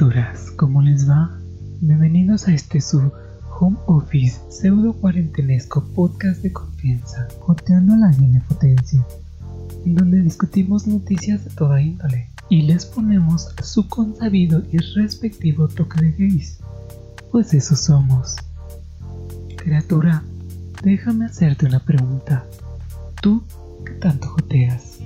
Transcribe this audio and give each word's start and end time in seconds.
criaturas, 0.00 0.50
¿cómo 0.52 0.80
les 0.80 1.06
va? 1.06 1.38
Bienvenidos 1.82 2.48
a 2.48 2.54
este 2.54 2.80
su 2.80 3.12
home 3.58 3.76
office 3.84 4.40
pseudo 4.48 4.94
cuarentenesco 4.94 5.84
podcast 5.94 6.40
de 6.42 6.54
confianza, 6.54 7.28
joteando 7.40 7.94
la 7.96 8.10
potencia, 8.48 9.06
en 9.84 9.94
donde 9.94 10.22
discutimos 10.22 10.86
noticias 10.86 11.44
de 11.44 11.50
toda 11.50 11.82
índole 11.82 12.30
y 12.48 12.62
les 12.62 12.86
ponemos 12.86 13.48
su 13.62 13.88
consabido 13.88 14.62
y 14.72 14.78
respectivo 14.78 15.68
toque 15.68 16.00
de 16.00 16.12
gays, 16.12 16.60
pues 17.30 17.52
eso 17.52 17.76
somos. 17.76 18.36
Criatura, 19.58 20.22
déjame 20.82 21.26
hacerte 21.26 21.66
una 21.66 21.80
pregunta. 21.80 22.46
¿Tú 23.20 23.44
qué 23.84 23.92
tanto 23.92 24.28
joteas? 24.28 24.98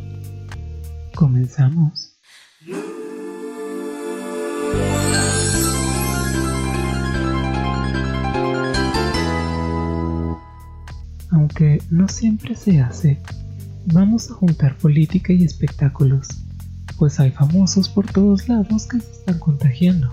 Comenzamos. 1.17 2.04
Aunque 11.31 11.83
no 11.91 12.09
siempre 12.09 12.55
se 12.55 12.81
hace, 12.81 13.19
vamos 13.87 14.31
a 14.31 14.35
juntar 14.35 14.77
política 14.79 15.33
y 15.33 15.45
espectáculos, 15.45 16.29
pues 16.99 17.19
hay 17.21 17.31
famosos 17.31 17.89
por 17.89 18.07
todos 18.07 18.49
lados 18.49 18.87
que 18.87 19.01
se 19.01 19.11
están 19.11 19.39
contagiando, 19.39 20.11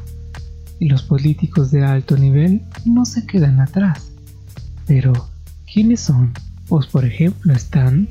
y 0.79 0.89
los 0.89 1.03
políticos 1.03 1.71
de 1.71 1.83
alto 1.83 2.17
nivel 2.17 2.61
no 2.85 3.05
se 3.05 3.25
quedan 3.25 3.59
atrás. 3.59 4.11
Pero, 4.88 5.13
¿quiénes 5.71 5.99
son? 5.99 6.33
Pues 6.67 6.88
por 6.88 7.05
ejemplo 7.05 7.53
están 7.53 8.07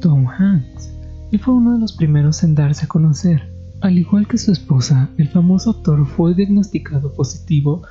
Tom 0.00 0.26
Hanks, 0.26 0.90
y 1.30 1.38
fue 1.38 1.54
uno 1.54 1.74
de 1.74 1.80
los 1.80 1.92
primeros 1.92 2.42
en 2.42 2.54
darse 2.54 2.86
a 2.86 2.88
conocer. 2.88 3.52
Al 3.80 3.96
igual 3.98 4.26
que 4.26 4.38
su 4.38 4.50
esposa, 4.50 5.08
el 5.18 5.28
famoso 5.28 5.70
actor 5.70 6.04
fue 6.06 6.34
diagnosticado 6.34 7.14
positivo 7.14 7.82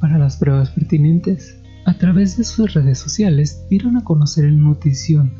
para 0.00 0.16
las 0.18 0.36
pruebas 0.36 0.70
pertinentes 0.70 1.58
a 1.84 1.94
través 1.94 2.36
de 2.36 2.44
sus 2.44 2.72
redes 2.74 2.98
sociales 2.98 3.62
dieron 3.68 3.96
a 3.96 4.04
conocer 4.04 4.44
el 4.44 4.62
notición. 4.62 5.32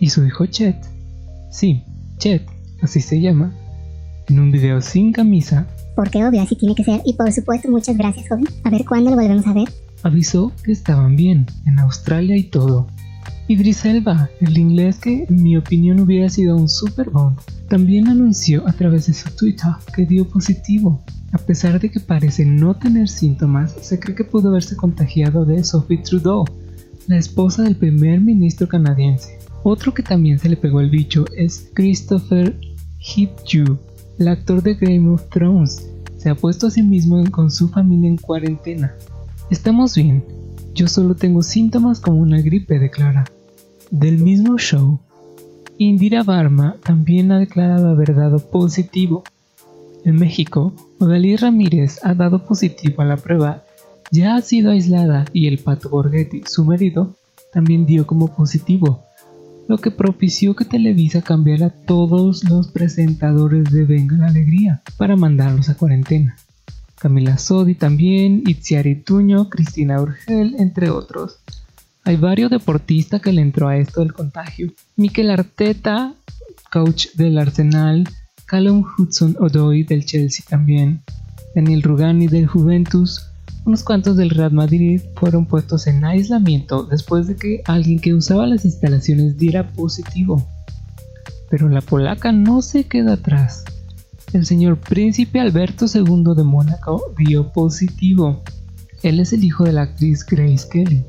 Y 0.00 0.10
su 0.10 0.24
hijo 0.24 0.46
Chet, 0.46 0.76
sí, 1.50 1.84
Chet, 2.18 2.42
así 2.82 3.00
se 3.00 3.20
llama, 3.20 3.54
en 4.28 4.40
un 4.40 4.50
video 4.50 4.80
sin 4.80 5.12
camisa, 5.12 5.66
porque 5.94 6.24
obvio 6.24 6.42
así 6.42 6.56
tiene 6.56 6.74
que 6.74 6.84
ser. 6.84 7.00
Y 7.04 7.14
por 7.14 7.30
supuesto 7.32 7.70
muchas 7.70 7.96
gracias 7.96 8.28
joven, 8.28 8.46
a 8.64 8.70
ver 8.70 8.84
cuándo 8.84 9.10
lo 9.10 9.16
volvemos 9.16 9.46
a 9.46 9.52
ver, 9.52 9.68
avisó 10.02 10.52
que 10.64 10.72
estaban 10.72 11.16
bien, 11.16 11.46
en 11.66 11.78
Australia 11.78 12.36
y 12.36 12.44
todo. 12.44 12.88
Idris 13.48 13.84
Elba, 13.84 14.30
el 14.40 14.56
inglés 14.56 14.98
que 14.98 15.24
en 15.28 15.42
mi 15.42 15.56
opinión 15.56 16.00
hubiera 16.00 16.28
sido 16.28 16.56
un 16.56 16.68
super 16.68 17.10
bond, 17.10 17.38
también 17.68 18.08
anunció 18.08 18.66
a 18.68 18.72
través 18.72 19.06
de 19.06 19.14
su 19.14 19.30
Twitter 19.30 19.72
que 19.94 20.06
dio 20.06 20.28
positivo 20.28 21.02
a 21.32 21.38
pesar 21.38 21.80
de 21.80 21.90
que 21.90 21.98
parece 21.98 22.44
no 22.44 22.74
tener 22.74 23.08
síntomas, 23.08 23.74
se 23.80 23.98
cree 23.98 24.14
que 24.14 24.24
pudo 24.24 24.50
haberse 24.50 24.76
contagiado 24.76 25.44
de 25.44 25.64
Sophie 25.64 26.02
Trudeau, 26.02 26.44
la 27.08 27.16
esposa 27.16 27.62
del 27.62 27.76
primer 27.76 28.20
ministro 28.20 28.68
canadiense. 28.68 29.38
Otro 29.62 29.94
que 29.94 30.02
también 30.02 30.38
se 30.38 30.48
le 30.48 30.56
pegó 30.56 30.80
el 30.80 30.90
bicho 30.90 31.24
es 31.36 31.70
Christopher 31.74 32.58
Hipju, 32.98 33.78
el 34.18 34.28
actor 34.28 34.62
de 34.62 34.74
Game 34.74 35.08
of 35.08 35.28
Thrones. 35.30 35.88
Se 36.18 36.28
ha 36.28 36.34
puesto 36.34 36.66
a 36.66 36.70
sí 36.70 36.82
mismo 36.82 37.22
con 37.30 37.50
su 37.50 37.68
familia 37.68 38.10
en 38.10 38.18
cuarentena. 38.18 38.94
Estamos 39.50 39.94
bien, 39.94 40.24
yo 40.74 40.86
solo 40.86 41.14
tengo 41.14 41.42
síntomas 41.42 42.00
como 42.00 42.18
una 42.18 42.40
gripe, 42.40 42.78
declara. 42.78 43.24
Del 43.90 44.18
mismo 44.18 44.58
show, 44.58 45.00
Indira 45.78 46.22
Varma 46.22 46.76
también 46.84 47.32
ha 47.32 47.38
declarado 47.38 47.88
haber 47.88 48.14
dado 48.14 48.38
positivo. 48.38 49.24
En 50.04 50.16
México, 50.16 50.74
Odalí 50.98 51.36
Ramírez 51.36 52.00
ha 52.02 52.14
dado 52.14 52.44
positivo 52.44 53.02
a 53.02 53.04
la 53.04 53.16
prueba, 53.16 53.62
ya 54.10 54.34
ha 54.34 54.42
sido 54.42 54.72
aislada 54.72 55.24
y 55.32 55.46
el 55.46 55.58
Pato 55.58 55.90
Borghetti, 55.90 56.42
su 56.46 56.64
marido, 56.64 57.16
también 57.52 57.86
dio 57.86 58.06
como 58.06 58.34
positivo, 58.34 59.04
lo 59.68 59.78
que 59.78 59.92
propició 59.92 60.56
que 60.56 60.64
Televisa 60.64 61.22
cambiara 61.22 61.66
a 61.66 61.70
todos 61.70 62.42
los 62.44 62.68
presentadores 62.68 63.70
de 63.70 63.84
Venga 63.84 64.16
la 64.16 64.26
Alegría 64.26 64.82
para 64.96 65.14
mandarlos 65.14 65.68
a 65.68 65.76
cuarentena. 65.76 66.36
Camila 66.96 67.38
Sodi 67.38 67.74
también, 67.74 68.42
Itziari 68.46 68.96
Tuño, 68.96 69.48
Cristina 69.48 70.00
Urgel, 70.00 70.56
entre 70.58 70.90
otros. 70.90 71.38
Hay 72.04 72.16
varios 72.16 72.50
deportistas 72.50 73.22
que 73.22 73.32
le 73.32 73.42
entró 73.42 73.68
a 73.68 73.76
esto 73.76 74.00
del 74.00 74.12
contagio. 74.12 74.72
Miquel 74.96 75.30
Arteta, 75.30 76.14
coach 76.70 77.06
del 77.14 77.38
Arsenal, 77.38 78.08
Callum 78.52 78.84
Hudson-Odoi 78.98 79.82
del 79.84 80.04
Chelsea 80.04 80.44
también, 80.46 81.02
Daniel 81.54 81.82
Rugani 81.82 82.26
del 82.26 82.46
Juventus, 82.46 83.30
unos 83.64 83.82
cuantos 83.82 84.18
del 84.18 84.28
Real 84.28 84.52
Madrid 84.52 85.00
fueron 85.14 85.46
puestos 85.46 85.86
en 85.86 86.04
aislamiento 86.04 86.82
después 86.82 87.26
de 87.26 87.36
que 87.36 87.62
alguien 87.64 87.98
que 87.98 88.12
usaba 88.12 88.46
las 88.46 88.66
instalaciones 88.66 89.38
diera 89.38 89.72
positivo. 89.72 90.46
Pero 91.48 91.70
la 91.70 91.80
polaca 91.80 92.30
no 92.30 92.60
se 92.60 92.84
queda 92.84 93.14
atrás. 93.14 93.64
El 94.34 94.44
señor 94.44 94.76
Príncipe 94.76 95.40
Alberto 95.40 95.86
II 95.86 96.34
de 96.36 96.44
Mónaco 96.44 97.14
dio 97.16 97.54
positivo. 97.54 98.42
Él 99.02 99.18
es 99.20 99.32
el 99.32 99.44
hijo 99.44 99.64
de 99.64 99.72
la 99.72 99.82
actriz 99.82 100.26
Grace 100.26 100.68
Kelly. 100.70 101.02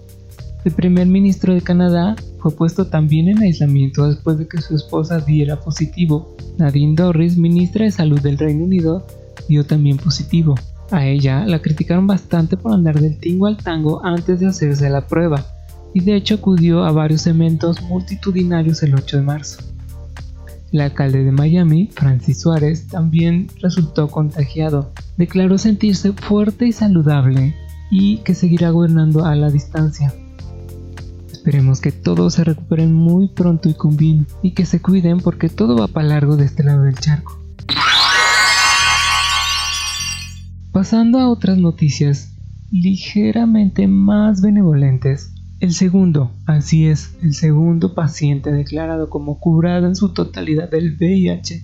El 0.66 0.72
primer 0.72 1.08
ministro 1.08 1.54
de 1.54 1.62
Canadá 1.62 2.16
fue 2.40 2.52
puesto 2.52 2.88
también 2.88 3.28
en 3.28 3.40
aislamiento 3.40 4.08
después 4.08 4.38
de 4.38 4.48
que 4.48 4.62
su 4.62 4.76
esposa 4.76 5.20
diera 5.20 5.60
positivo. 5.60 6.36
Nadine 6.58 6.96
Dorris, 6.96 7.38
ministra 7.38 7.84
de 7.84 7.92
Salud 7.92 8.22
del 8.22 8.38
Reino 8.38 8.64
Unido, 8.64 9.06
dio 9.50 9.66
también 9.66 9.98
positivo. 9.98 10.56
A 10.92 11.06
ella 11.06 11.46
la 11.46 11.62
criticaron 11.62 12.08
bastante 12.08 12.56
por 12.56 12.74
andar 12.74 13.00
del 13.00 13.18
tingo 13.18 13.48
al 13.48 13.58
tango 13.58 14.06
antes 14.06 14.40
de 14.40 14.48
hacerse 14.48 14.90
la 14.90 15.06
prueba, 15.06 15.46
y 15.94 16.00
de 16.00 16.16
hecho 16.16 16.36
acudió 16.36 16.86
a 16.86 16.92
varios 16.92 17.28
eventos 17.28 17.82
multitudinarios 17.82 18.84
el 18.84 18.96
8 18.96 19.18
de 19.18 19.24
marzo. 19.24 19.58
El 20.72 20.82
alcalde 20.82 21.24
de 21.24 21.32
Miami, 21.32 21.90
Francis 21.94 22.40
Suárez, 22.42 22.88
también 22.88 23.48
resultó 23.62 24.08
contagiado. 24.08 24.92
Declaró 25.18 25.58
sentirse 25.58 26.14
fuerte 26.14 26.68
y 26.68 26.72
saludable 26.72 27.54
y 27.92 28.18
que 28.20 28.34
seguirá 28.34 28.72
gobernando 28.72 29.26
a 29.26 29.36
la 29.36 29.52
distancia. 29.52 30.14
Esperemos 31.44 31.82
que 31.82 31.92
todos 31.92 32.36
se 32.36 32.46
recuperen 32.46 32.94
muy 32.94 33.28
pronto 33.28 33.68
y 33.68 33.74
con 33.74 33.98
bien 33.98 34.26
y 34.42 34.52
que 34.52 34.66
se 34.66 34.82
cuiden 34.82 35.20
porque 35.20 35.50
todo 35.50 35.76
va 35.76 35.90
para 35.90 36.08
largo 36.08 36.38
de 36.38 36.46
este 36.46 36.64
lado 36.64 36.84
del 36.84 36.96
charco. 36.96 37.38
Pasando 40.72 41.20
a 41.20 41.28
otras 41.28 41.58
noticias 41.58 42.32
ligeramente 42.72 43.90
más 43.90 44.40
benevolentes, 44.42 45.34
el 45.60 45.74
segundo, 45.74 46.32
así 46.46 46.88
es, 46.88 47.18
el 47.22 47.34
segundo 47.34 47.94
paciente 47.94 48.54
declarado 48.54 49.10
como 49.10 49.38
curado 49.42 49.86
en 49.88 49.98
su 49.98 50.14
totalidad 50.14 50.70
del 50.70 50.96
VIH 50.96 51.62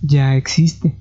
ya 0.00 0.36
existe. 0.36 0.96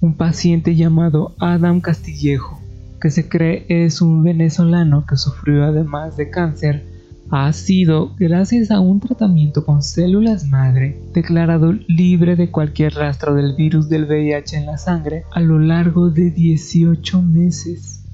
Un 0.00 0.16
paciente 0.16 0.74
llamado 0.74 1.36
Adam 1.38 1.80
Castillejo, 1.82 2.60
que 3.00 3.12
se 3.12 3.28
cree 3.28 3.64
es 3.68 4.02
un 4.02 4.24
venezolano 4.24 5.06
que 5.06 5.16
sufrió 5.16 5.62
además 5.62 6.16
de 6.16 6.28
cáncer 6.28 6.91
ha 7.34 7.50
sido, 7.54 8.14
gracias 8.18 8.70
a 8.70 8.80
un 8.80 9.00
tratamiento 9.00 9.64
con 9.64 9.82
células 9.82 10.46
madre, 10.46 11.00
declarado 11.14 11.72
libre 11.72 12.36
de 12.36 12.50
cualquier 12.50 12.92
rastro 12.92 13.34
del 13.34 13.56
virus 13.56 13.88
del 13.88 14.04
VIH 14.04 14.58
en 14.58 14.66
la 14.66 14.76
sangre 14.76 15.24
a 15.32 15.40
lo 15.40 15.58
largo 15.58 16.10
de 16.10 16.30
18 16.30 17.22
meses. 17.22 18.04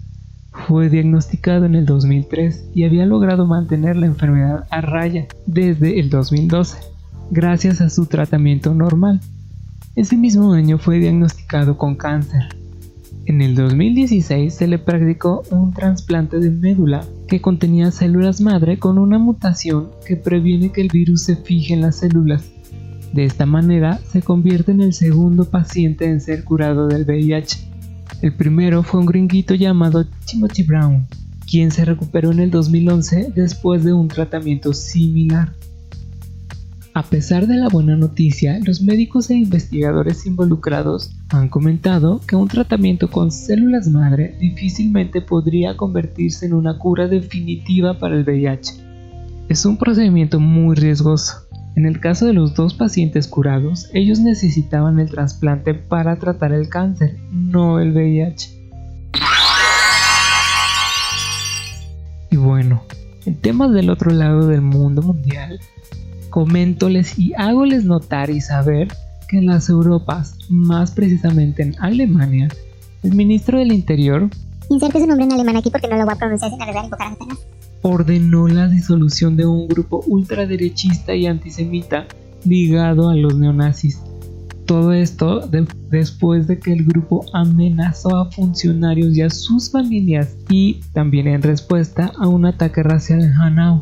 Fue 0.53 0.89
diagnosticado 0.89 1.65
en 1.65 1.75
el 1.75 1.85
2003 1.85 2.71
y 2.77 2.85
había 2.85 3.07
logrado 3.07 3.45
mantener 3.45 3.97
la 3.97 4.07
enfermedad 4.07 4.69
a 4.71 4.81
raya 4.83 5.27
desde 5.47 5.99
el 5.99 6.11
2012, 6.11 6.79
gracias 7.33 7.81
a 7.81 7.91
su 7.91 8.07
tratamiento 8.07 8.73
normal. 8.73 9.21
Ese 9.97 10.17
mismo 10.17 10.53
año 10.53 10.79
fue 10.79 11.01
diagnosticado 11.01 11.77
con 11.77 11.97
cáncer 11.97 12.58
en 13.29 13.43
el 13.43 13.55
2016 13.55 14.55
se 14.55 14.67
le 14.67 14.79
practicó 14.79 15.43
un 15.51 15.75
trasplante 15.75 16.39
de 16.39 16.49
médula 16.51 17.05
que 17.27 17.43
contenía 17.43 17.91
células 17.91 18.41
madre 18.41 18.79
con 18.79 18.97
una 18.97 19.19
mutación 19.19 19.91
que 20.07 20.17
previene 20.17 20.73
que 20.73 20.81
el 20.81 20.89
virus 20.89 21.25
se 21.25 21.37
fije 21.37 21.75
en 21.75 21.83
las 21.83 21.97
células. 21.97 22.51
De 23.13 23.25
esta 23.25 23.45
manera 23.45 24.01
se 24.11 24.23
convierte 24.23 24.73
en 24.73 24.81
el 24.81 24.95
segundo 24.95 25.45
paciente 25.45 26.07
en 26.07 26.23
ser 26.23 26.43
curado 26.43 26.89
del 26.89 27.05
VIH. 27.05 27.69
El 28.23 28.35
primero 28.35 28.83
fue 28.83 29.01
un 29.01 29.07
gringuito 29.07 29.55
llamado 29.55 30.07
Timothy 30.25 30.63
Brown, 30.63 31.07
quien 31.47 31.71
se 31.71 31.85
recuperó 31.85 32.33
en 32.33 32.41
el 32.41 32.51
2011 32.51 33.33
después 33.37 33.85
de 33.85 33.93
un 33.93 34.09
tratamiento 34.09 34.73
similar. 34.73 35.53
A 36.95 37.03
pesar 37.03 37.47
de 37.47 37.57
la 37.57 37.69
buena 37.69 37.97
noticia, 37.97 38.59
los 38.65 38.81
médicos 38.81 39.31
e 39.31 39.35
investigadores 39.35 40.27
involucrados 40.27 41.15
han 41.29 41.49
comentado 41.49 42.21
que 42.27 42.35
un 42.35 42.49
tratamiento 42.49 43.11
con 43.11 43.31
células 43.31 43.89
madre 43.89 44.37
difícilmente 44.41 45.21
podría 45.21 45.77
convertirse 45.77 46.47
en 46.47 46.55
una 46.55 46.79
cura 46.79 47.07
definitiva 47.07 47.99
para 47.99 48.17
el 48.17 48.25
VIH. 48.25 48.75
Es 49.49 49.65
un 49.65 49.77
procedimiento 49.77 50.41
muy 50.41 50.75
riesgoso, 50.77 51.47
En 51.77 51.87
el 51.87 52.01
caso 52.01 52.27
de 52.27 52.33
los 52.33 52.55
dos 52.55 52.75
pacientes 52.75 53.29
curados, 53.29 53.89
ellos 53.93 54.19
necesitaban 54.19 54.99
el 54.99 55.11
trasplante 55.11 55.75
para 55.75 56.19
tratar 56.19 56.53
el 56.53 56.69
cáncer, 56.69 57.17
no 57.31 57.79
el 57.79 57.93
VIH. 57.93 58.51
Y 62.31 62.37
bueno, 62.37 62.83
en 63.27 63.37
temas 63.37 63.73
del 63.73 63.91
otro 63.91 64.11
lado 64.11 64.49
del 64.49 64.61
mundo 64.61 65.03
mundial, 65.03 65.61
comentoles 66.31 67.19
y 67.19 67.33
hagoles 67.35 67.85
notar 67.85 68.31
y 68.31 68.41
saber 68.41 68.89
que 69.29 69.39
en 69.39 69.47
las 69.47 69.69
Europas, 69.69 70.37
más 70.49 70.93
precisamente 70.93 71.63
en 71.63 71.75
Alemania, 71.81 72.49
el 73.03 73.15
ministro 73.15 73.59
del 73.59 73.73
Interior 73.73 74.29
Inserte 74.71 75.01
su 75.01 75.07
nombre 75.07 75.25
en 75.25 75.33
alemán 75.33 75.57
aquí 75.57 75.71
porque 75.71 75.89
no 75.89 75.97
lo 75.97 76.05
voy 76.05 76.15
a 76.15 76.19
pronunciar 76.19 76.51
sin 76.51 76.61
arriesgar 76.61 76.85
invocar 76.85 77.07
a 77.07 77.11
Satanás 77.13 77.39
ordenó 77.83 78.49
la 78.49 78.69
disolución 78.69 79.37
de 79.37 79.47
un 79.47 79.69
grupo 79.69 80.03
ultraderechista 80.07 81.15
y 81.15 81.27
antisemita 81.27 82.07
ligado 82.45 83.09
a 83.09 83.15
los 83.15 83.37
neonazis. 83.37 84.01
Todo 84.67 84.93
esto 84.93 85.49
después 85.91 86.47
de 86.47 86.59
que 86.59 86.73
el 86.73 86.85
grupo 86.85 87.25
amenazó 87.33 88.17
a 88.17 88.31
funcionarios 88.31 89.17
y 89.17 89.23
a 89.23 89.31
sus 89.31 89.71
familias 89.71 90.37
y 90.51 90.81
también 90.93 91.27
en 91.27 91.41
respuesta 91.41 92.13
a 92.19 92.29
un 92.29 92.45
ataque 92.45 92.83
racial 92.83 93.23
en 93.23 93.33
Hanau. 93.33 93.81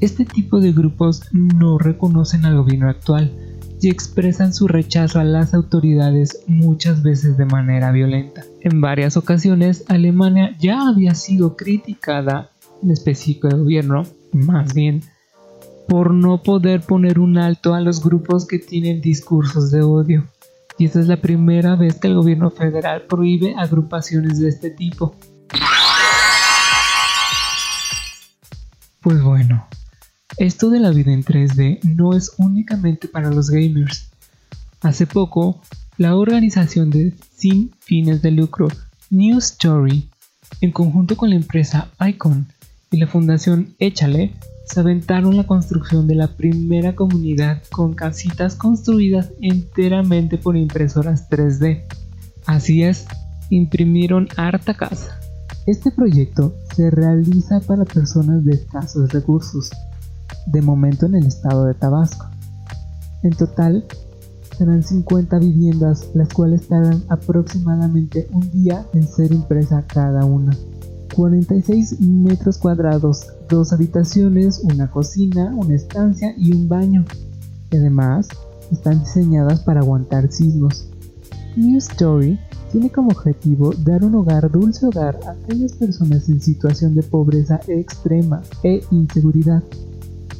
Este 0.00 0.24
tipo 0.24 0.60
de 0.60 0.70
grupos 0.70 1.24
no 1.32 1.76
reconocen 1.76 2.44
al 2.44 2.56
gobierno 2.56 2.88
actual 2.88 3.32
y 3.80 3.88
expresan 3.88 4.54
su 4.54 4.68
rechazo 4.68 5.18
a 5.18 5.24
las 5.24 5.54
autoridades 5.54 6.44
muchas 6.46 7.02
veces 7.02 7.36
de 7.36 7.46
manera 7.46 7.90
violenta. 7.90 8.44
En 8.60 8.80
varias 8.80 9.16
ocasiones 9.16 9.84
Alemania 9.88 10.56
ya 10.60 10.86
había 10.86 11.16
sido 11.16 11.56
criticada 11.56 12.50
en 12.80 12.92
específico 12.92 13.48
el 13.48 13.58
gobierno, 13.58 14.04
más 14.32 14.72
bien, 14.72 15.02
por 15.88 16.14
no 16.14 16.44
poder 16.44 16.82
poner 16.82 17.18
un 17.18 17.36
alto 17.36 17.74
a 17.74 17.80
los 17.80 18.00
grupos 18.00 18.46
que 18.46 18.60
tienen 18.60 19.00
discursos 19.00 19.72
de 19.72 19.82
odio. 19.82 20.26
Y 20.78 20.84
esta 20.84 21.00
es 21.00 21.08
la 21.08 21.16
primera 21.16 21.74
vez 21.74 21.98
que 21.98 22.06
el 22.06 22.14
gobierno 22.14 22.50
federal 22.50 23.02
prohíbe 23.08 23.56
agrupaciones 23.58 24.38
de 24.38 24.48
este 24.48 24.70
tipo. 24.70 25.16
Pues 29.00 29.20
bueno, 29.22 29.66
esto 30.36 30.70
de 30.70 30.80
la 30.80 30.90
vida 30.90 31.12
en 31.12 31.24
3D 31.24 31.82
no 31.84 32.14
es 32.14 32.32
únicamente 32.38 33.08
para 33.08 33.30
los 33.30 33.50
gamers. 33.50 34.10
Hace 34.82 35.06
poco, 35.06 35.60
la 35.96 36.14
organización 36.16 36.90
de 36.90 37.14
sin 37.34 37.72
fines 37.80 38.22
de 38.22 38.30
lucro 38.30 38.68
New 39.10 39.38
Story, 39.38 40.08
en 40.60 40.70
conjunto 40.70 41.16
con 41.16 41.30
la 41.30 41.36
empresa 41.36 41.90
Icon, 42.00 42.46
y 42.90 42.98
la 42.98 43.06
Fundación 43.06 43.74
Échale 43.78 44.34
se 44.64 44.80
aventaron 44.80 45.36
la 45.36 45.46
construcción 45.46 46.06
de 46.06 46.14
la 46.14 46.28
primera 46.28 46.94
comunidad 46.94 47.62
con 47.70 47.94
casitas 47.94 48.54
construidas 48.54 49.30
enteramente 49.40 50.36
por 50.38 50.56
impresoras 50.56 51.28
3D. 51.30 51.84
Así 52.46 52.82
es, 52.82 53.06
imprimieron 53.50 54.28
harta 54.36 54.74
casa. 54.74 55.18
Este 55.66 55.90
proyecto 55.90 56.54
se 56.74 56.90
realiza 56.90 57.60
para 57.60 57.84
personas 57.84 58.44
de 58.44 58.52
escasos 58.52 59.10
recursos, 59.12 59.70
de 60.52 60.62
momento 60.62 61.06
en 61.06 61.16
el 61.16 61.26
estado 61.26 61.64
de 61.64 61.74
Tabasco. 61.74 62.26
En 63.22 63.32
total, 63.32 63.84
serán 64.56 64.82
50 64.82 65.38
viviendas, 65.38 66.08
las 66.14 66.32
cuales 66.32 66.66
tardan 66.66 67.02
aproximadamente 67.08 68.28
un 68.32 68.50
día 68.50 68.84
en 68.92 69.06
ser 69.06 69.32
impresa 69.32 69.84
cada 69.86 70.24
una. 70.24 70.56
46 71.14 72.00
metros 72.00 72.58
cuadrados, 72.58 73.26
dos 73.48 73.72
habitaciones, 73.72 74.60
una 74.62 74.90
cocina, 74.90 75.52
una 75.56 75.74
estancia 75.74 76.34
y 76.36 76.52
un 76.54 76.68
baño. 76.68 77.04
además 77.72 78.28
están 78.70 79.00
diseñadas 79.00 79.60
para 79.60 79.80
aguantar 79.80 80.30
sismos. 80.30 80.88
New 81.56 81.78
Story 81.78 82.38
tiene 82.70 82.90
como 82.90 83.10
objetivo 83.10 83.72
dar 83.84 84.04
un 84.04 84.14
hogar 84.14 84.50
dulce 84.50 84.86
hogar 84.86 85.18
a 85.26 85.30
aquellas 85.30 85.72
personas 85.72 86.28
en 86.28 86.40
situación 86.40 86.94
de 86.94 87.02
pobreza 87.02 87.60
extrema 87.66 88.42
e 88.62 88.82
inseguridad. 88.90 89.62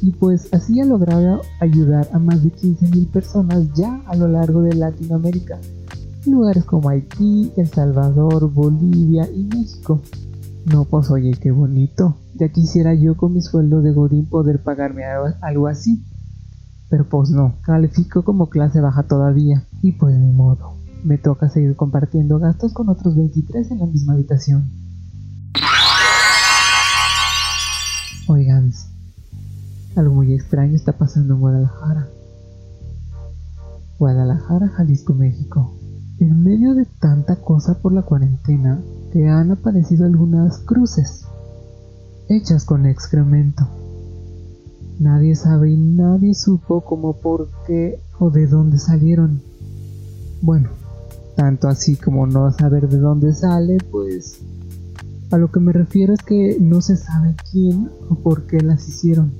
Y 0.01 0.11
pues 0.11 0.53
así 0.53 0.79
ha 0.79 0.85
logrado 0.85 1.41
ayudar 1.59 2.09
a 2.13 2.19
más 2.19 2.43
de 2.43 2.51
15.000 2.51 3.07
personas 3.11 3.73
ya 3.73 4.01
a 4.05 4.15
lo 4.15 4.27
largo 4.27 4.61
de 4.61 4.75
Latinoamérica, 4.75 5.59
lugares 6.25 6.63
como 6.63 6.89
Haití, 6.89 7.51
El 7.57 7.67
Salvador, 7.67 8.51
Bolivia 8.51 9.27
y 9.29 9.43
México. 9.43 10.01
No, 10.65 10.85
pues 10.85 11.09
oye, 11.09 11.31
qué 11.41 11.51
bonito. 11.51 12.17
Ya 12.35 12.49
quisiera 12.49 12.93
yo 12.93 13.17
con 13.17 13.33
mi 13.33 13.41
sueldo 13.41 13.81
de 13.81 13.91
Godín 13.91 14.25
poder 14.25 14.61
pagarme 14.61 15.03
algo 15.41 15.67
así. 15.67 16.03
Pero 16.89 17.07
pues 17.07 17.29
no, 17.29 17.55
califico 17.61 18.23
como 18.23 18.49
clase 18.49 18.79
baja 18.81 19.03
todavía. 19.03 19.65
Y 19.81 19.93
pues 19.93 20.17
ni 20.17 20.31
modo. 20.31 20.73
Me 21.03 21.17
toca 21.17 21.49
seguir 21.49 21.75
compartiendo 21.75 22.39
gastos 22.39 22.73
con 22.73 22.89
otros 22.89 23.15
23 23.15 23.71
en 23.71 23.79
la 23.79 23.85
misma 23.85 24.13
habitación. 24.13 24.69
Oigan, 28.27 28.58
algo 29.95 30.15
muy 30.15 30.33
extraño 30.33 30.75
está 30.75 30.93
pasando 30.93 31.33
en 31.33 31.39
Guadalajara. 31.39 32.07
Guadalajara, 33.97 34.69
Jalisco, 34.69 35.13
México. 35.13 35.73
En 36.19 36.43
medio 36.43 36.73
de 36.73 36.85
tanta 36.85 37.37
cosa 37.37 37.79
por 37.79 37.93
la 37.93 38.03
cuarentena, 38.03 38.79
que 39.11 39.27
han 39.27 39.51
aparecido 39.51 40.05
algunas 40.05 40.59
cruces 40.59 41.25
hechas 42.29 42.63
con 42.63 42.85
excremento. 42.85 43.67
Nadie 44.99 45.35
sabe 45.35 45.71
y 45.71 45.77
nadie 45.77 46.33
supo 46.33 46.81
cómo, 46.81 47.13
por 47.13 47.49
qué 47.65 47.99
o 48.19 48.29
de 48.29 48.47
dónde 48.47 48.77
salieron. 48.77 49.41
Bueno, 50.41 50.69
tanto 51.35 51.67
así 51.67 51.95
como 51.95 52.27
no 52.27 52.51
saber 52.51 52.87
de 52.89 52.97
dónde 52.97 53.33
sale, 53.33 53.77
pues 53.91 54.39
a 55.31 55.37
lo 55.37 55.51
que 55.51 55.59
me 55.59 55.73
refiero 55.73 56.13
es 56.13 56.21
que 56.21 56.57
no 56.59 56.81
se 56.81 56.97
sabe 56.97 57.35
quién 57.51 57.89
o 58.09 58.15
por 58.15 58.45
qué 58.45 58.59
las 58.61 58.87
hicieron. 58.87 59.31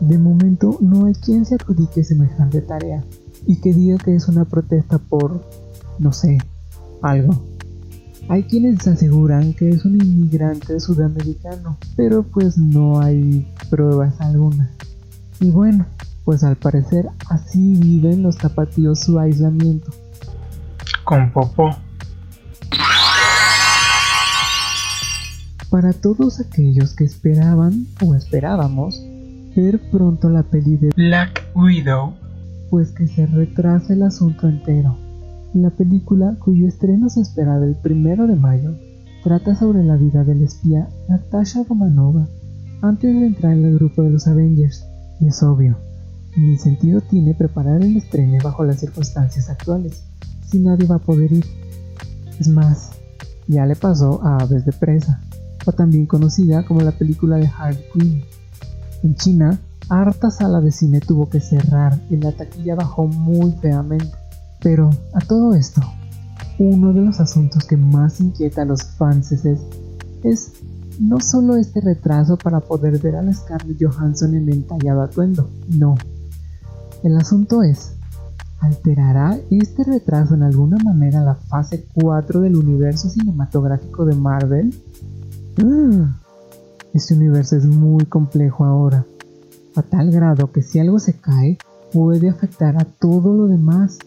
De 0.00 0.18
momento 0.18 0.78
no 0.80 1.04
hay 1.04 1.14
quien 1.14 1.44
se 1.44 1.56
adjudique 1.56 2.02
semejante 2.02 2.62
tarea 2.62 3.04
y 3.46 3.56
que 3.60 3.74
diga 3.74 3.98
que 3.98 4.14
es 4.16 4.28
una 4.28 4.46
protesta 4.46 4.98
por, 4.98 5.44
no 5.98 6.12
sé, 6.12 6.38
algo. 7.02 7.44
Hay 8.28 8.44
quienes 8.44 8.86
aseguran 8.86 9.52
que 9.52 9.68
es 9.68 9.84
un 9.84 10.00
inmigrante 10.00 10.80
sudamericano, 10.80 11.76
pero 11.96 12.22
pues 12.22 12.56
no 12.56 13.00
hay 13.00 13.46
pruebas 13.68 14.18
alguna. 14.20 14.70
Y 15.38 15.50
bueno, 15.50 15.84
pues 16.24 16.44
al 16.44 16.56
parecer 16.56 17.08
así 17.28 17.74
viven 17.74 18.22
los 18.22 18.36
zapatillos 18.36 19.00
su 19.00 19.18
aislamiento. 19.18 19.90
Con 21.04 21.30
popó. 21.32 21.70
Para 25.68 25.92
todos 25.92 26.40
aquellos 26.40 26.94
que 26.94 27.04
esperaban 27.04 27.86
o 28.04 28.14
esperábamos 28.14 29.00
ver 29.54 29.80
pronto 29.90 30.30
la 30.30 30.42
peli 30.42 30.76
de 30.76 30.90
Black 30.96 31.50
Widow, 31.54 32.14
pues 32.70 32.92
que 32.92 33.06
se 33.06 33.26
retrasa 33.26 33.92
el 33.92 34.02
asunto 34.02 34.48
entero. 34.48 34.96
La 35.54 35.70
película, 35.70 36.36
cuyo 36.38 36.68
estreno 36.68 37.08
se 37.08 37.20
esperaba 37.20 37.64
el 37.64 37.74
primero 37.74 38.26
de 38.26 38.36
mayo, 38.36 38.76
trata 39.24 39.54
sobre 39.54 39.82
la 39.82 39.96
vida 39.96 40.24
del 40.24 40.42
espía 40.42 40.88
Natasha 41.08 41.64
Romanova 41.68 42.28
antes 42.82 43.12
de 43.12 43.26
entrar 43.26 43.52
en 43.52 43.64
el 43.64 43.74
grupo 43.74 44.02
de 44.02 44.10
los 44.10 44.26
Avengers, 44.26 44.86
y 45.20 45.28
es 45.28 45.42
obvio, 45.42 45.76
ni 46.36 46.56
sentido 46.56 47.00
tiene 47.00 47.34
preparar 47.34 47.82
el 47.82 47.96
estreno 47.96 48.38
bajo 48.42 48.64
las 48.64 48.80
circunstancias 48.80 49.50
actuales, 49.50 50.02
si 50.48 50.60
nadie 50.60 50.86
va 50.86 50.96
a 50.96 51.00
poder 51.00 51.32
ir. 51.32 51.44
Es 52.38 52.48
más, 52.48 52.92
ya 53.48 53.66
le 53.66 53.76
pasó 53.76 54.24
a 54.24 54.38
Aves 54.38 54.64
de 54.64 54.72
Presa, 54.72 55.20
o 55.66 55.72
también 55.72 56.06
conocida 56.06 56.64
como 56.64 56.80
la 56.80 56.92
película 56.92 57.36
de 57.36 57.48
Harley 57.48 57.84
Quinn. 57.92 58.22
En 59.02 59.14
China, 59.14 59.58
harta 59.88 60.30
sala 60.30 60.60
de 60.60 60.72
cine 60.72 61.00
tuvo 61.00 61.28
que 61.28 61.40
cerrar 61.40 61.98
y 62.10 62.16
la 62.16 62.32
taquilla 62.32 62.74
bajó 62.74 63.06
muy 63.06 63.52
feamente. 63.60 64.12
Pero 64.62 64.90
a 65.14 65.20
todo 65.20 65.54
esto, 65.54 65.80
uno 66.58 66.92
de 66.92 67.00
los 67.00 67.20
asuntos 67.20 67.64
que 67.64 67.76
más 67.76 68.20
inquieta 68.20 68.62
a 68.62 68.66
los 68.66 68.82
fans 68.82 69.32
es, 69.32 70.52
no 70.98 71.20
solo 71.20 71.56
este 71.56 71.80
retraso 71.80 72.36
para 72.36 72.60
poder 72.60 72.98
ver 72.98 73.16
a 73.16 73.22
la 73.22 73.32
Scarlett 73.32 73.82
Johansson 73.82 74.34
en 74.34 74.52
entallado 74.52 75.02
atuendo, 75.02 75.48
no. 75.68 75.94
El 77.02 77.16
asunto 77.16 77.62
es, 77.62 77.94
¿alterará 78.58 79.38
este 79.50 79.84
retraso 79.84 80.34
en 80.34 80.42
alguna 80.42 80.76
manera 80.84 81.24
la 81.24 81.34
fase 81.34 81.86
4 81.94 82.42
del 82.42 82.56
universo 82.56 83.08
cinematográfico 83.08 84.04
de 84.04 84.14
Marvel? 84.14 84.74
Mm, 85.56 86.02
este 86.94 87.14
universo 87.14 87.56
es 87.56 87.66
muy 87.66 88.04
complejo 88.04 88.64
ahora, 88.64 89.06
a 89.76 89.82
tal 89.82 90.10
grado 90.10 90.50
que 90.52 90.62
si 90.62 90.78
algo 90.78 90.98
se 90.98 91.14
cae, 91.14 91.58
puede 91.92 92.28
afectar 92.28 92.76
a 92.76 92.84
todo 92.84 93.34
lo 93.34 93.46
demás 93.46 93.98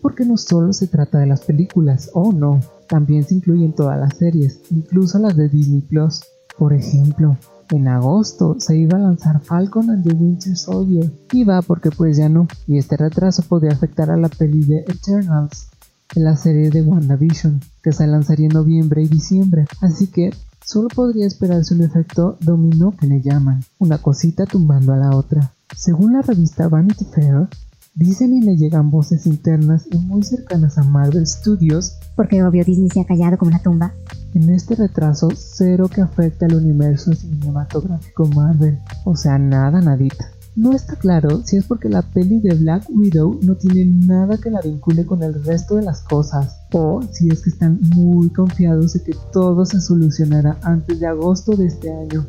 porque 0.00 0.24
no 0.24 0.36
solo 0.36 0.72
se 0.72 0.86
trata 0.86 1.18
de 1.18 1.26
las 1.26 1.42
películas, 1.42 2.10
oh 2.14 2.32
no, 2.32 2.60
también 2.88 3.24
se 3.24 3.34
incluyen 3.34 3.72
todas 3.72 3.98
las 3.98 4.16
series, 4.16 4.60
incluso 4.70 5.18
las 5.18 5.36
de 5.36 5.48
Disney 5.48 5.80
Plus. 5.82 6.22
Por 6.58 6.72
ejemplo, 6.72 7.36
En 7.72 7.86
agosto 7.86 8.56
se 8.58 8.76
iba 8.76 8.98
a 8.98 9.00
lanzar 9.00 9.40
Falcon 9.40 9.90
and 9.90 10.02
the 10.02 10.12
Winter 10.12 10.56
Soldier. 10.56 11.08
Y 11.32 11.44
va 11.44 11.62
porque 11.62 11.90
pues 11.92 12.16
ya 12.16 12.28
no. 12.28 12.48
Y 12.66 12.78
este 12.78 12.96
retraso 12.96 13.42
podría 13.42 13.70
afectar 13.70 14.10
a 14.10 14.16
la 14.16 14.28
peli 14.28 14.64
de 14.64 14.80
Eternals, 14.80 15.68
la 16.16 16.36
serie 16.36 16.70
de 16.70 16.82
WandaVision, 16.82 17.60
que 17.80 17.92
se 17.92 18.08
lanzaría 18.08 18.46
en 18.46 18.54
noviembre 18.54 19.02
y 19.04 19.06
diciembre. 19.06 19.66
Así 19.80 20.08
que 20.08 20.32
solo 20.70 20.86
podría 20.86 21.26
esperarse 21.26 21.74
un 21.74 21.82
efecto 21.82 22.38
dominó 22.40 22.92
que 22.96 23.08
le 23.08 23.20
llaman, 23.20 23.60
una 23.80 23.98
cosita 23.98 24.46
tumbando 24.46 24.92
a 24.92 24.98
la 24.98 25.16
otra. 25.16 25.52
Según 25.76 26.12
la 26.12 26.22
revista 26.22 26.68
Vanity 26.68 27.06
Fair, 27.06 27.48
dicen 27.96 28.34
y 28.34 28.40
le 28.40 28.56
llegan 28.56 28.88
voces 28.88 29.26
internas 29.26 29.88
y 29.90 29.98
muy 29.98 30.22
cercanas 30.22 30.78
a 30.78 30.84
Marvel 30.84 31.26
Studios 31.26 31.96
porque 32.14 32.44
obvio 32.44 32.64
Disney 32.64 32.88
se 32.88 33.00
ha 33.00 33.04
callado 33.04 33.36
como 33.36 33.48
una 33.48 33.60
tumba. 33.60 33.94
En 34.32 34.48
este 34.48 34.76
retraso, 34.76 35.30
cero 35.34 35.90
que 35.92 36.02
afecta 36.02 36.46
al 36.46 36.54
universo 36.54 37.12
cinematográfico 37.14 38.28
Marvel, 38.28 38.78
o 39.04 39.16
sea, 39.16 39.40
nada 39.40 39.80
nadita. 39.80 40.30
No 40.56 40.72
está 40.72 40.96
claro 40.96 41.42
si 41.44 41.56
es 41.56 41.64
porque 41.64 41.88
la 41.88 42.02
peli 42.02 42.40
de 42.40 42.54
Black 42.56 42.84
Widow 42.90 43.38
no 43.42 43.54
tiene 43.54 43.84
nada 43.84 44.36
que 44.36 44.50
la 44.50 44.60
vincule 44.60 45.06
con 45.06 45.22
el 45.22 45.44
resto 45.44 45.76
de 45.76 45.82
las 45.82 46.00
cosas, 46.02 46.56
o 46.72 47.00
si 47.12 47.28
es 47.28 47.42
que 47.42 47.50
están 47.50 47.78
muy 47.94 48.30
confiados 48.30 48.94
de 48.94 49.02
que 49.04 49.16
todo 49.32 49.64
se 49.64 49.80
solucionará 49.80 50.58
antes 50.62 50.98
de 50.98 51.06
agosto 51.06 51.52
de 51.52 51.66
este 51.66 51.92
año. 51.92 52.26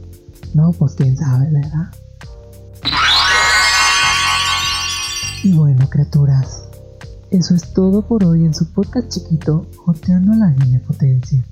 No, 0.53 0.71
pues 0.71 0.93
quién 0.93 1.17
sabe, 1.17 1.49
¿verdad? 1.51 1.89
Y 5.43 5.53
bueno, 5.53 5.89
criaturas, 5.89 6.65
eso 7.31 7.55
es 7.55 7.73
todo 7.73 8.03
por 8.03 8.23
hoy 8.23 8.45
en 8.45 8.53
su 8.53 8.71
podcast 8.71 9.09
chiquito, 9.09 9.65
Joteando 9.77 10.33
la 10.33 10.53
Potencia. 10.85 11.43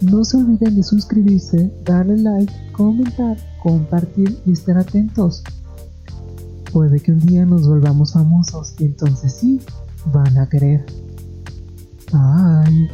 No 0.00 0.24
se 0.24 0.36
olviden 0.36 0.74
de 0.74 0.82
suscribirse, 0.82 1.72
darle 1.84 2.16
like, 2.16 2.52
comentar, 2.72 3.36
compartir 3.62 4.40
y 4.44 4.52
estar 4.52 4.76
atentos. 4.76 5.44
Puede 6.76 7.00
que 7.00 7.10
un 7.10 7.20
día 7.20 7.46
nos 7.46 7.66
volvamos 7.66 8.12
famosos 8.12 8.74
y 8.78 8.84
entonces 8.84 9.34
sí, 9.34 9.58
van 10.12 10.36
a 10.36 10.46
querer. 10.46 10.84
Bye. 12.12 12.90